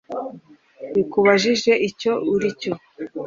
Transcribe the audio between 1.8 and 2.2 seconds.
icyo